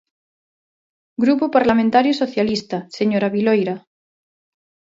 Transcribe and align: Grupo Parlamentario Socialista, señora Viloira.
Grupo 1.23 1.45
Parlamentario 1.55 2.13
Socialista, 2.21 2.77
señora 2.97 3.31
Viloira. 3.35 3.75